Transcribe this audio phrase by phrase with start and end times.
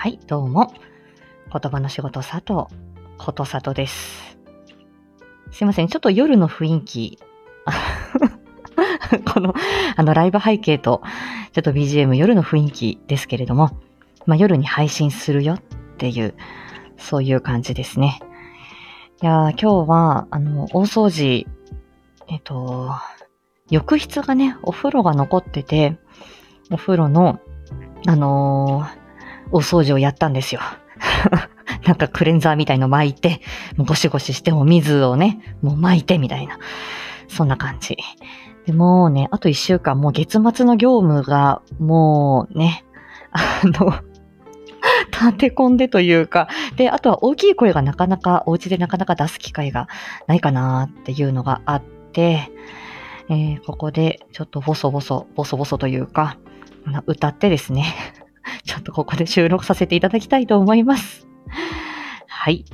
[0.00, 0.72] はい、どうも。
[1.52, 2.72] 言葉の仕事佐藤、
[3.18, 4.38] ことさとです。
[5.50, 7.18] すいません、ちょっと夜の雰囲気、
[9.34, 9.54] この、
[9.96, 11.02] あの、ライブ背景と、
[11.52, 13.76] ちょっと BGM 夜の雰囲気ですけれども、
[14.24, 15.58] まあ、夜に配信するよっ
[15.96, 16.36] ていう、
[16.96, 18.20] そういう感じですね。
[19.20, 21.44] いや今日は、あの、大掃除、
[22.28, 22.92] えっと、
[23.68, 25.98] 浴室がね、お風呂が残ってて、
[26.70, 27.40] お風呂の、
[28.06, 28.97] あのー
[29.52, 30.60] お掃除をやったんですよ。
[31.84, 33.40] なんかクレンザーみたいの巻いて、
[33.76, 36.58] もうゴシゴシしてお水をね、もう巻いてみたいな。
[37.28, 37.96] そんな感じ。
[38.66, 42.84] でもうね、あと一週間、もう月末の業務が、もうね、
[43.32, 43.94] あの、
[45.10, 49.88] 立て込んでというか、で、あとは大きい声がなかなか、お家でなかなか出す機会が
[50.26, 52.50] ないかなっていうのがあって、
[53.30, 56.38] えーここでちょっとボソボソ、ボソボソというか、
[57.06, 57.84] 歌ってですね、
[58.64, 61.26] ちょっとここで収録させていただきたいと思います。
[62.26, 62.64] はい。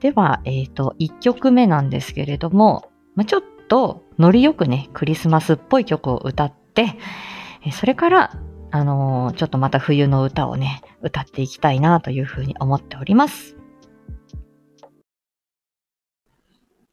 [0.00, 6.96] では、えっ、と、1曲目なんですけれども、まあ、ちょっとノリよくね、クリスマスっぽい曲を歌って、
[7.72, 8.32] それから、
[8.72, 13.56] あのーちょっとまた冬の歌をね、歌っていきたいなというふうに思っております。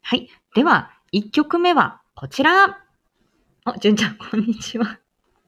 [0.02, 0.28] はい。
[0.54, 2.78] では、1曲目はこちら。
[3.64, 4.98] あ、じゅんちゃん、こんにちは。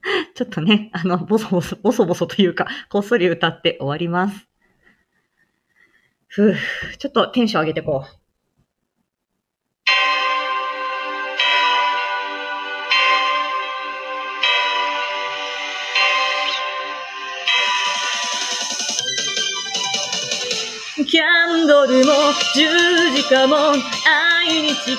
[0.35, 4.49] ちょっとね、あの、ボソボソ、ボソボソというか、こっそり歌って終わります。
[6.29, 6.57] ふぅ、
[6.99, 8.21] ちょっとテンション上げてこう。
[21.07, 21.25] キャ
[21.65, 22.13] ンドルも
[22.55, 22.69] 十
[23.17, 24.99] 字架も愛に力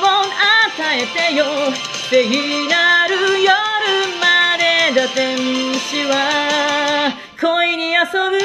[0.00, 1.46] を与えてよ
[2.10, 2.28] 聖
[2.68, 3.71] なる夜まで
[4.94, 5.38] だ天
[5.74, 8.36] 使は恋に遊ぶ。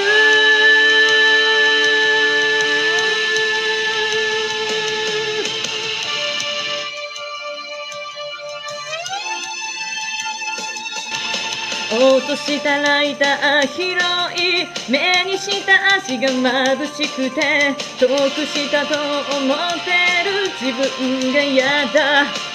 [11.90, 13.98] 落としたライター広
[14.36, 18.96] い目にした足が眩しくて遠くしたと
[19.38, 19.92] 思って
[20.24, 22.47] る自分が嫌だ。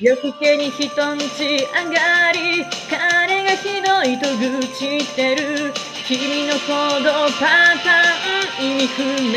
[0.00, 5.74] 夜更けに人んち上がり彼がひどいと愚痴ってる。
[6.06, 9.34] 君の行動パターン意味不明。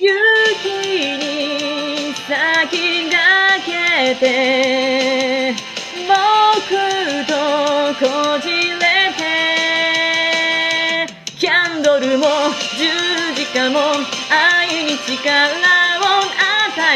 [0.00, 0.08] 雪
[1.18, 3.20] に先駆
[3.66, 5.54] けて
[6.08, 6.16] 僕
[7.26, 7.32] と
[8.00, 8.02] こ
[8.40, 8.80] じれ
[9.18, 9.22] て
[11.38, 12.24] キャンドルも
[12.78, 12.88] 十
[13.34, 13.78] 字架も
[14.30, 15.14] 愛に力
[15.50, 15.73] を与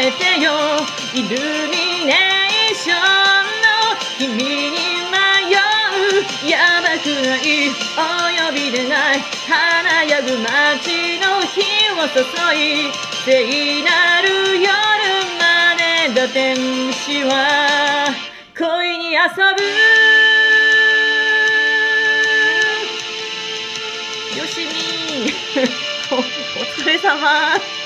[0.01, 0.51] えてよ。
[1.13, 1.27] イル
[1.69, 3.77] ミネーションの
[4.17, 4.77] 君に
[5.11, 5.17] 迷
[5.55, 6.49] う。
[6.49, 7.69] やばくない。
[7.97, 8.01] お
[8.47, 11.59] 呼びでない華やぐ街の火
[11.91, 12.21] を注
[12.55, 12.91] い
[13.25, 14.69] 聖なる夜
[15.37, 16.55] までだ天
[16.93, 18.07] 使は
[18.57, 19.19] 恋に遊
[19.57, 19.61] ぶ。
[24.39, 25.33] よしみ
[26.11, 27.78] お お疲れ様。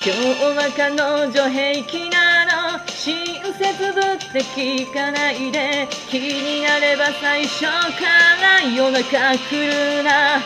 [0.00, 0.20] 今日
[0.56, 2.44] は彼女平気な
[2.76, 2.78] の。
[2.86, 3.16] 親
[3.52, 5.88] 切ぶって聞かないで。
[6.08, 8.06] 気になれば最初か
[8.40, 10.40] ら夜中来るな。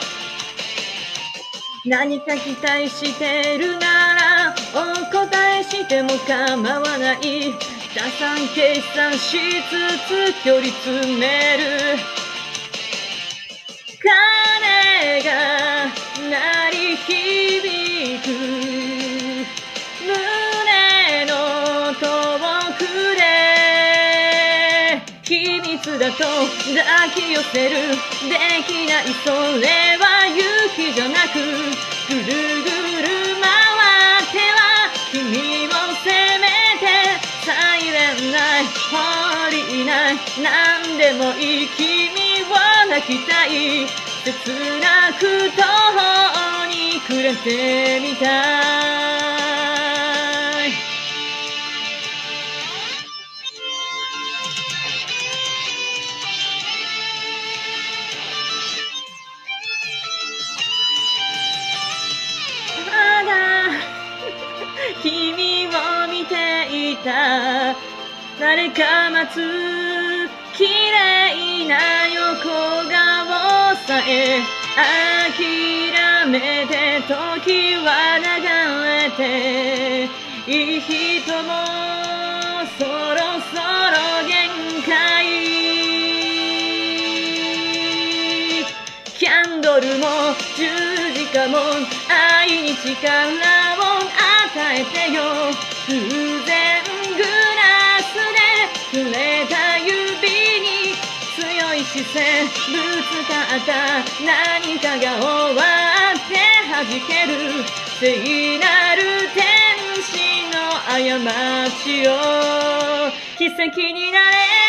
[1.85, 7.53] 何か期待してるならお答えしても構わない。
[7.95, 9.37] 打算計算し
[9.69, 11.99] つつ距離詰める。
[14.01, 15.89] 鐘が
[16.31, 17.42] 鳴り響
[25.82, 28.38] 秘密だと抱き寄せるで
[28.69, 29.66] きないそれ
[29.98, 30.41] は勇
[30.76, 31.41] 気じゃなく
[32.09, 33.09] ぐるぐる
[33.41, 33.50] 回
[34.22, 34.60] っては
[35.10, 35.70] 君を
[36.04, 36.47] 責め
[36.78, 36.87] て
[37.44, 42.55] サイレンないホーリーない何でもいい君を
[42.88, 43.87] 泣きたい
[44.25, 44.31] 切
[44.81, 49.62] なく途方に暮れてみた
[67.04, 67.75] た。
[68.40, 69.37] 誰か待つ。
[70.56, 72.49] 綺麗な横
[72.88, 74.43] 顔さえ
[74.76, 78.25] 諦めて時は流
[78.84, 80.08] れて。
[80.46, 81.49] いい人も
[82.78, 83.19] そろ
[83.50, 84.32] そろ限
[84.82, 84.93] 界。
[89.19, 90.06] キャンドルも
[90.56, 90.60] 十
[91.14, 91.58] 字架も
[92.10, 92.90] 愛に力
[93.78, 95.22] を与えてよ。
[95.88, 96.72] 偶然
[102.02, 103.70] 強い視線ぶつかった
[104.25, 105.62] 何かが終わ
[106.12, 106.34] って
[106.69, 107.64] 弾ける
[108.00, 109.02] 聖なる
[109.34, 109.43] 天
[110.02, 110.10] 使
[110.50, 110.99] の過
[111.84, 112.10] ちを
[113.38, 114.62] 奇跡になれ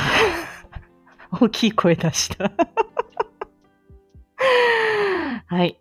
[1.40, 2.52] 大きい声出した
[5.46, 5.78] はい。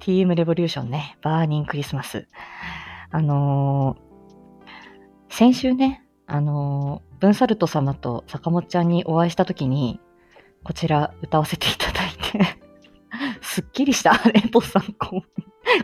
[0.00, 2.28] TM レボリューションね、バーニンクリスマス。
[3.10, 10.00] あのー、先週ね、あのー、ブンサルト様と坂本ちゃんにお会いしたときに、
[10.62, 12.58] こちら歌わせていただいて
[13.40, 14.12] すっきりした。
[14.30, 15.22] レポさん、こん、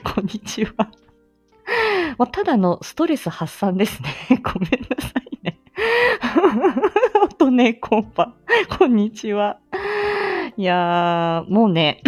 [0.04, 0.90] こんにちは。
[2.18, 4.10] もうただのストレス発散ですね。
[4.42, 5.60] ごめんなさいね。
[7.40, 8.34] とね、こんばん。
[8.78, 9.60] こんにちは。
[10.58, 12.02] いやー、もうね、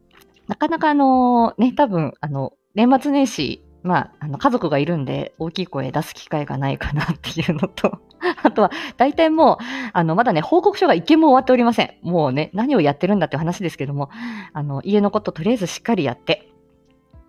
[0.48, 8.00] なかなかあの、ね、多分、あの、年末年始、まあ、あの、家族がいるんで、大きい声出す機会がないかなっていうのと、
[8.42, 9.56] あとは、大体もう、
[9.94, 11.94] あの、まだね、報告書が一件も終わっておりません。
[12.02, 14.10] もうね、何をやってるんだって話ですけども、
[14.52, 16.50] あの、家のこととりあえずしっかりやって、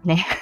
[0.03, 0.25] ね。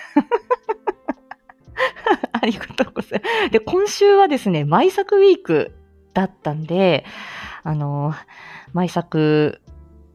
[2.34, 3.52] ありがとうございます。
[3.52, 5.76] で、今週はですね、毎作ウィーク
[6.16, 7.06] だったんで、
[7.64, 8.16] あの、
[8.74, 9.62] 毎作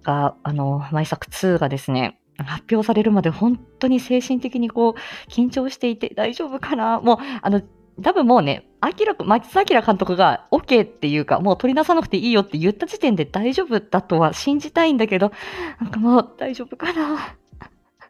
[0.02, 7.00] が、あの、毎作2がですね、発表されるまで本当に精神的にこう、緊張していて大丈夫かな？
[7.00, 7.62] もう、あの、
[8.02, 15.32] 多分もうね、明らか、松明監督が OK っていうか、もう取り出さなくていいよって言った時点で大丈夫だとは信じたいんだけど、
[15.81, 17.37] なんかもう大丈夫かな？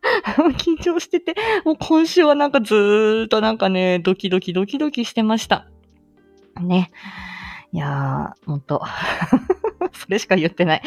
[0.57, 1.35] 緊張してて、
[1.65, 5.67] もう今週はなんかずーっとなんかね、ドキドキドキドキしてました。
[6.61, 6.93] ね。
[7.73, 8.83] いやー、ほんと。
[9.93, 10.83] それしか言ってない。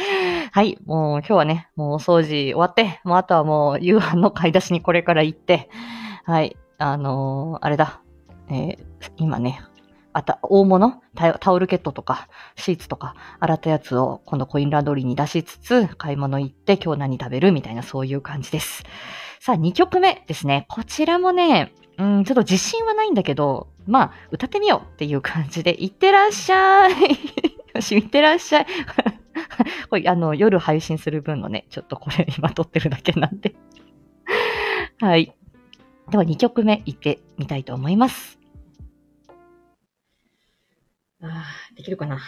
[0.52, 5.70] はい、もう今日はね、もうお掃除終わって、もうあとはもう夕飯の買い出しにこれから行って、
[6.26, 8.02] はい、あのー、あれだ、
[8.50, 8.78] えー、
[9.18, 9.62] 今ね、
[10.14, 11.02] あた、大物？
[11.16, 18.84] タオルケットとか、シーツとか、洗ったやつを今度コインランドリーに出しつつ、買い物行って今日何食べるみたいなそういう感じです。
[19.40, 20.66] さあ、2曲目ですね。
[20.70, 26.92] こちらもね、うん、ちょっと自信はないんだけど、まあ、歌ってみようっていう感じで、いってらっしゃい
[27.74, 28.66] よし、 いってらっしゃい
[29.90, 33.56] これ、あの、夜配信する分のね、ちょっとこれ今撮ってるだけなんで
[35.00, 35.34] はい。
[36.10, 38.40] では2曲目いってみたいと思います。
[41.22, 42.20] ああ、できるかな。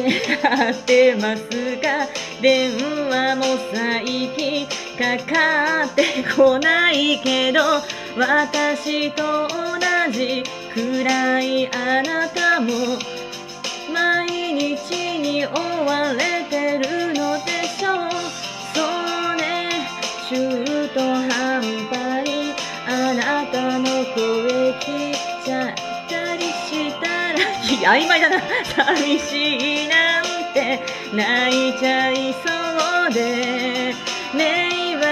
[0.00, 1.44] ってます
[1.76, 2.08] か
[2.42, 2.72] 電
[3.08, 4.04] 話も最
[4.36, 4.66] 近
[4.98, 7.60] かかってこないけど
[8.18, 12.98] 私と同じくらいあなたも
[13.92, 15.50] 毎日に追
[15.86, 16.33] われ
[27.84, 28.40] 曖昧だな。
[28.76, 30.80] 寂しいなって
[31.12, 32.48] 泣いちゃいそ
[33.10, 33.94] うで。
[34.34, 35.02] 迷惑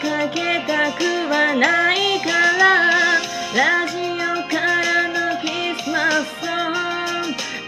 [0.00, 2.62] かけたくはないから。
[3.54, 4.16] ラジオ
[4.48, 6.48] からのクリスマスソン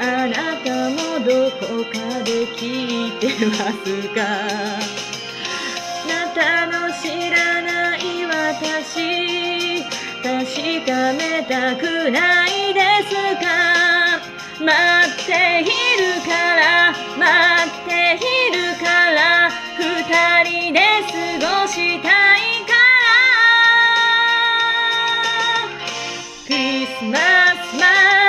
[0.01, 0.33] あな
[0.65, 1.31] たもど
[1.61, 1.95] こか
[2.25, 2.61] で聞
[3.09, 3.53] いてま
[3.85, 3.85] す
[4.15, 4.21] か？
[4.25, 9.85] あなたの知らない私。
[10.23, 13.13] 確かめたくないです
[13.44, 13.44] か？
[14.65, 14.73] 待
[15.13, 15.69] っている
[16.25, 17.29] から待
[17.69, 18.19] ってい
[18.51, 19.83] るから二
[20.49, 20.81] 人で
[21.41, 23.15] 過ごしたいから。
[26.47, 27.19] クリスマ
[27.63, 28.24] ス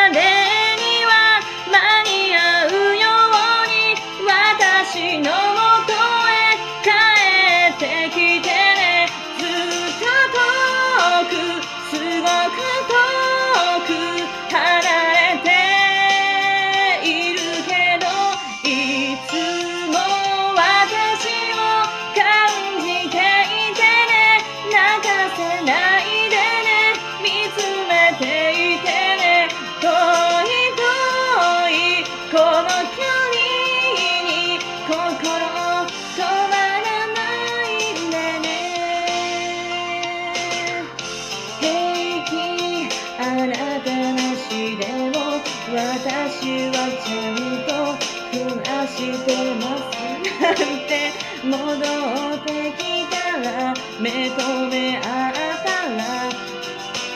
[51.45, 54.35] 戻ってきたら目と
[54.67, 56.01] 目合ったら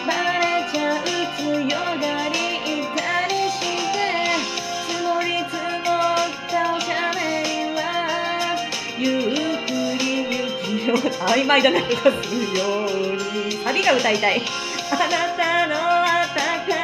[0.05, 1.03] バレちゃう
[1.37, 1.43] 強
[1.75, 3.57] がりいたりし
[3.91, 3.97] て
[4.87, 7.17] 積もり積もったおしゃべ
[7.49, 7.79] りは
[8.99, 9.21] ゆっ
[9.65, 9.69] く
[10.03, 10.93] り雪を
[11.27, 12.91] 曖昧だね歌するよう
[13.47, 14.41] にサビが歌いたい。
[14.91, 16.35] あなたの温
[16.67, 16.78] か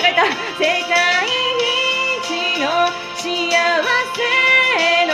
[0.00, 0.24] 間違えた
[0.58, 1.28] 世界
[2.20, 2.66] 一の
[3.16, 3.28] 幸
[4.16, 4.24] せ
[5.06, 5.12] の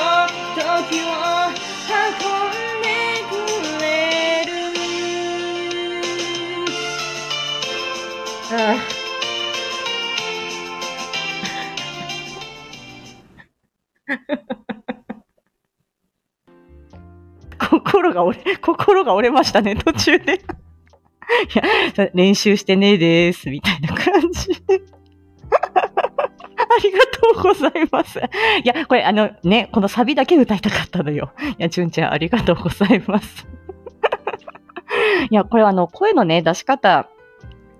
[0.54, 1.04] 時を
[1.90, 1.98] 運
[2.50, 2.86] んで
[3.28, 3.32] く
[3.82, 3.84] れ
[4.44, 4.50] る
[8.52, 8.96] ああ
[17.58, 20.40] 心が折れ、 心が折れましたね、途中で。
[21.54, 21.58] い
[21.98, 24.50] や、練習してねえです、みたいな感じ。
[26.58, 28.18] ありがとうございます。
[28.18, 28.22] い
[28.64, 31.32] や、これあのね、このサビだけ歌いたかったのよ。
[31.58, 33.46] いや、純ちゃんありがとうございます。
[35.30, 37.08] いや、これはあの、声のね、出し方、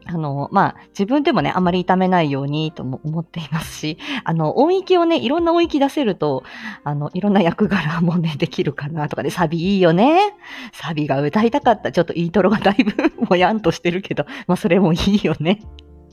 [0.09, 6.45] あの、まあ、自分でもね、あまり痛めないようにとも思っていますし、 あの、音域をね、いろんな音域出せると、
[6.85, 10.35] あの、いろんな役柄もね、できるかなとかで、サビいいよね。
[10.73, 11.93] サビが歌いたかった。
[11.93, 15.61] ちょっとイントロがだいぶもやんとしてるけど、 まあ、それもいいよね。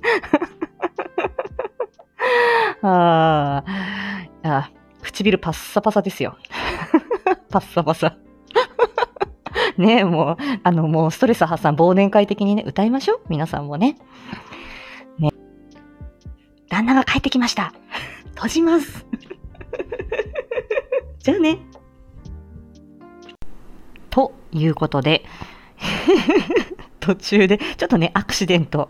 [2.82, 3.64] あ
[4.44, 4.70] あ、
[5.02, 6.38] 唇パッサパサですよ。
[7.50, 8.18] パッサパサ。
[9.78, 13.22] ね、もう、あの、もうストレス発散、忘年会的にね、歌いましょう。
[13.30, 13.98] 皆さんもね。
[15.18, 15.30] ね。
[16.70, 17.74] 旦那が帰ってきました。
[18.36, 19.06] 閉じます。
[21.20, 21.60] じゃあね。
[24.10, 25.26] ということで、
[27.00, 28.90] 途中で、ちょっとね、アクシデント。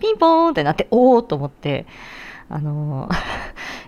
[0.00, 1.86] ピンポーンってなって、おーと思って、
[2.48, 3.14] あのー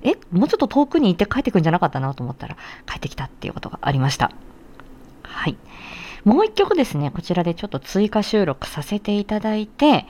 [0.03, 2.57] え、もうちょっと遠くに行って帰ってくんじゃなかったなと思ったら、
[2.87, 4.31] 帰ってきたっていうことがありました。
[5.35, 5.57] はい。
[6.25, 10.07] もう一曲ですね、こちらでちょっと追加収録させていただいて、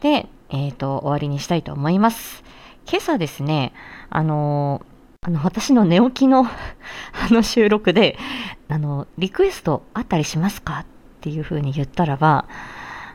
[0.00, 2.42] で、えっ、と、終わりにしたいと思います。
[2.88, 3.74] 今朝ですね、
[4.08, 4.82] あの
[5.20, 6.48] あの、私の寝起きの あ
[7.30, 8.16] の収録で、
[8.68, 10.86] あの、リクエストあったりしますかっ
[11.20, 12.46] ていうふうに言ったらば、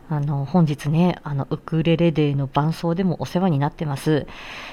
[0.09, 4.27] あの、本日ね、あの、ウクレレデーの伴奏でもお世話になってます。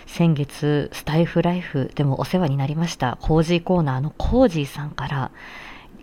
[0.07, 5.31] 先月、スタイフライフでもお世話になりました、コージーコーナーのコージーさんから、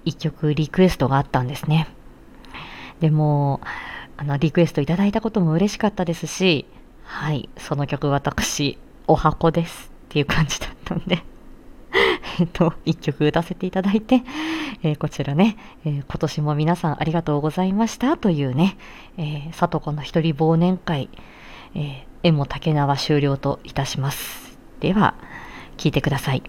[0.07, 1.87] 一曲リクエストがあったんですね。
[3.01, 3.59] でも、
[4.15, 6.65] あの、リクエストいただいたことも嬉しかったですし、
[7.03, 11.23] はい、その曲私、お箱ですっていう感じだったんで、
[12.39, 14.23] えっと、一曲歌わせていただいて、
[14.83, 18.77] えーこちらね、えー今年も皆さんありがとうございましたというね、
[19.17, 21.09] えー、さとこの一人忘年会、
[21.75, 24.57] えー、絵も竹縄終了といたします。
[24.79, 25.15] では、
[25.77, 26.43] 聞いてください。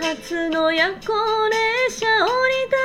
[0.00, 1.12] 上野発の夜行
[1.90, 2.79] 列車降りた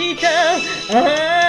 [0.00, 1.39] した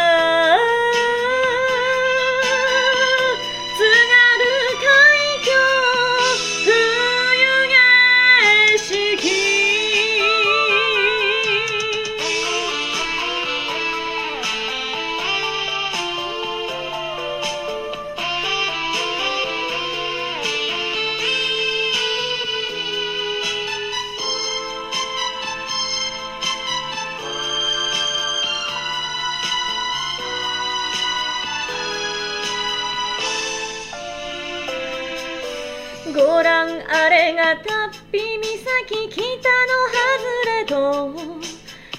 [36.93, 40.03] あれがたっぴ岬北の外
[40.45, 40.75] れと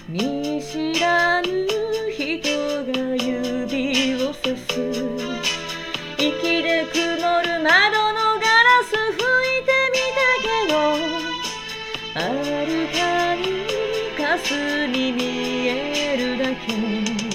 [0.06, 1.48] 見知らぬ
[2.10, 4.70] 人が指をさす。
[6.18, 7.72] 息で曇る窓
[8.12, 10.76] のガラス拭いてみたけど
[12.14, 12.28] あ
[12.66, 13.00] るか
[13.34, 13.42] に
[14.14, 15.20] かすに見
[15.68, 15.70] え
[16.18, 17.31] るだけ。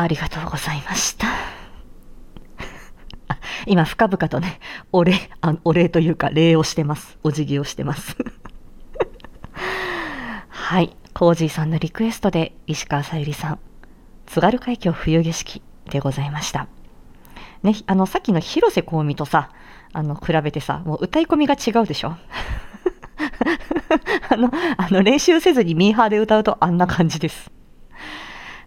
[0.00, 1.26] ありがとうございました。
[3.66, 4.60] 今、深々とね、
[4.92, 7.18] お礼、あお礼というか、礼をしてます。
[7.22, 8.16] お辞儀をしてます。
[10.48, 10.94] はい。
[11.14, 13.58] コージーさんのリクエストで、石川さゆりさん、
[14.26, 16.68] 津軽海峡冬景色でございました。
[17.62, 19.50] ね、あの、さっきの広瀬香美とさ、
[19.92, 22.16] あの、比べてさ、もう歌い込みが違うでしょ？
[24.30, 27.50] あの、あの、練習せずにミーハーで歌うとあんな感じです。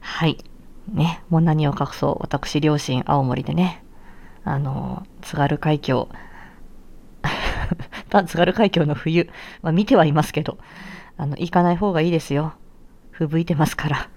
[0.02, 0.38] はい。
[0.92, 3.84] ね、もう何を隠そう、私、両親、青森でね、
[4.44, 6.10] あの、津軽海峡、
[8.28, 9.30] 津軽海峡の冬、
[9.62, 10.58] まあ、見てはいますけど、
[11.18, 12.54] あの、行かない方がいいですよ。
[13.12, 14.10] 吹雪いてますから。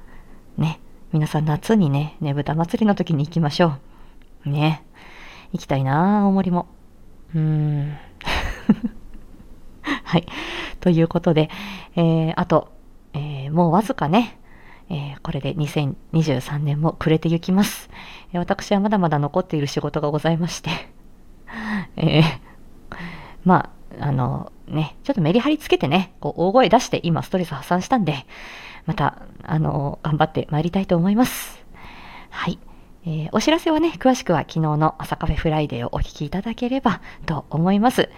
[0.57, 0.81] ね、
[1.13, 3.75] 皆さん夏にね、ねぶた祭りの時に行きましょ
[4.47, 4.49] う。
[4.51, 4.85] ね、
[5.53, 6.67] 行きたいな青森も。
[7.35, 7.97] うーん。
[10.03, 10.27] はい。
[10.81, 11.51] ということで、
[11.95, 12.73] えー、あと、
[13.13, 14.39] えーもうわずかね、
[14.91, 17.89] えーこれで2023年も暮れてゆきます、
[18.33, 20.71] えー私はまだまだ残っている仕事がございまして、
[21.97, 22.23] えー
[23.45, 23.71] ま
[24.01, 28.27] あ、あのね、ちょっとメリハリつけてね、こう大声出して今ストレス発散したんで、
[28.87, 31.65] また、あの頑張ってまいりたいと思います。
[32.31, 32.59] はい。
[33.07, 38.11] えーお知らせはね、詳しくは昨日の朝カフェフライデーをお聞きいただければと思います。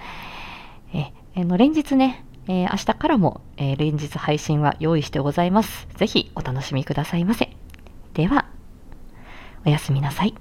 [0.95, 5.89] えーあの連日ね、えー明日からも、えー連日配信は用意してございます。
[5.97, 7.51] ぜひお楽しみくださいませ。
[8.15, 8.47] では、
[9.65, 10.35] おやすみなさい。